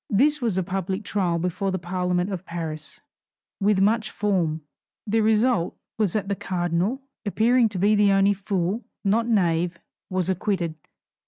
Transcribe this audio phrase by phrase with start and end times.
[0.09, 3.01] This was a public trial before the Parliament of Paris,
[3.59, 4.61] with much form.
[5.05, 9.77] The result was that the cardinal, appearing to be only fool, not knave,
[10.09, 10.73] was acquitted.